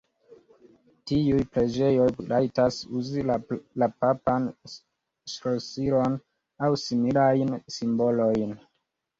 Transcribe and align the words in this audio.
Tiuj 1.09 1.41
preĝejoj 1.57 2.07
rajtas 2.31 2.79
uzi 3.01 3.25
la 3.27 3.89
papan 4.05 4.49
ŝlosilon 5.35 6.19
aŭ 6.67 6.71
similajn 6.87 7.57
simbolojn. 7.79 8.59